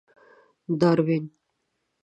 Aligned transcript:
داروېن. 0.79 1.25